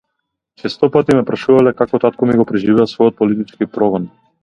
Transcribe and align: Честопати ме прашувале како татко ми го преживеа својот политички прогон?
Честопати 0.61 1.17
ме 1.19 1.27
прашувале 1.27 1.75
како 1.83 2.01
татко 2.07 2.31
ми 2.31 2.41
го 2.43 2.49
преживеа 2.53 2.91
својот 2.97 3.21
политички 3.25 3.73
прогон? 3.77 4.15